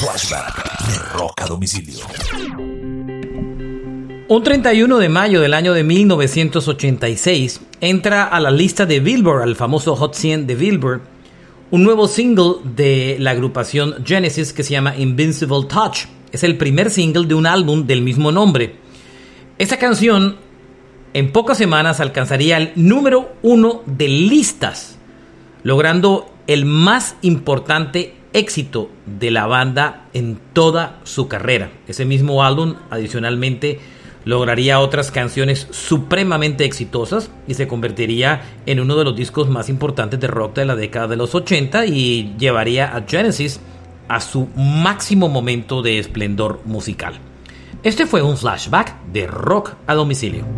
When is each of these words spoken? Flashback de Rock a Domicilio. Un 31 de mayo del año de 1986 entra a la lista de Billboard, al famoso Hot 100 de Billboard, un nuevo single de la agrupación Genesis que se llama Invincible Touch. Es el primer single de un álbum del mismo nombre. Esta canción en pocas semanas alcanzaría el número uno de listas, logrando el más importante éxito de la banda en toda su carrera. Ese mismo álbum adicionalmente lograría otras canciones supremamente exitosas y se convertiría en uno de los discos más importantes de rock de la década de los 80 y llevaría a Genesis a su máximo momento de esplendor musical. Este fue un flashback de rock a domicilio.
Flashback 0.00 0.86
de 0.86 1.18
Rock 1.18 1.42
a 1.42 1.46
Domicilio. 1.46 2.06
Un 4.28 4.42
31 4.44 4.96
de 4.96 5.08
mayo 5.08 5.40
del 5.40 5.54
año 5.54 5.74
de 5.74 5.82
1986 5.82 7.60
entra 7.80 8.22
a 8.22 8.38
la 8.38 8.52
lista 8.52 8.86
de 8.86 9.00
Billboard, 9.00 9.42
al 9.42 9.56
famoso 9.56 9.96
Hot 9.96 10.14
100 10.14 10.46
de 10.46 10.54
Billboard, 10.54 11.00
un 11.72 11.82
nuevo 11.82 12.06
single 12.06 12.58
de 12.62 13.16
la 13.18 13.32
agrupación 13.32 14.04
Genesis 14.06 14.52
que 14.52 14.62
se 14.62 14.70
llama 14.70 14.96
Invincible 14.96 15.64
Touch. 15.68 16.04
Es 16.30 16.44
el 16.44 16.56
primer 16.56 16.92
single 16.92 17.26
de 17.26 17.34
un 17.34 17.46
álbum 17.46 17.84
del 17.84 18.02
mismo 18.02 18.30
nombre. 18.30 18.76
Esta 19.58 19.78
canción 19.78 20.36
en 21.12 21.32
pocas 21.32 21.58
semanas 21.58 21.98
alcanzaría 21.98 22.56
el 22.56 22.70
número 22.76 23.32
uno 23.42 23.82
de 23.86 24.06
listas, 24.06 24.96
logrando 25.64 26.30
el 26.46 26.66
más 26.66 27.16
importante 27.22 28.14
éxito 28.38 28.90
de 29.04 29.30
la 29.30 29.46
banda 29.46 30.06
en 30.14 30.38
toda 30.52 31.00
su 31.04 31.28
carrera. 31.28 31.70
Ese 31.86 32.04
mismo 32.04 32.44
álbum 32.44 32.76
adicionalmente 32.90 33.80
lograría 34.24 34.80
otras 34.80 35.10
canciones 35.10 35.68
supremamente 35.70 36.64
exitosas 36.64 37.30
y 37.46 37.54
se 37.54 37.68
convertiría 37.68 38.42
en 38.66 38.80
uno 38.80 38.96
de 38.96 39.04
los 39.04 39.16
discos 39.16 39.48
más 39.48 39.68
importantes 39.68 40.20
de 40.20 40.26
rock 40.26 40.56
de 40.56 40.66
la 40.66 40.76
década 40.76 41.08
de 41.08 41.16
los 41.16 41.34
80 41.34 41.86
y 41.86 42.34
llevaría 42.38 42.94
a 42.94 43.04
Genesis 43.06 43.60
a 44.08 44.20
su 44.20 44.48
máximo 44.56 45.28
momento 45.28 45.82
de 45.82 45.98
esplendor 45.98 46.60
musical. 46.64 47.14
Este 47.82 48.06
fue 48.06 48.22
un 48.22 48.36
flashback 48.36 49.02
de 49.12 49.26
rock 49.26 49.74
a 49.86 49.94
domicilio. 49.94 50.57